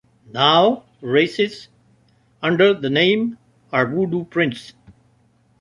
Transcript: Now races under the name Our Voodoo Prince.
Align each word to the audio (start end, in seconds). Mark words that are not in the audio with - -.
Now 0.33 0.85
races 0.99 1.67
under 2.41 2.73
the 2.73 2.89
name 2.89 3.37
Our 3.71 3.85
Voodoo 3.85 4.25
Prince. 4.25 4.73